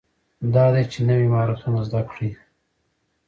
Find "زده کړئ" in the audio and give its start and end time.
1.87-2.31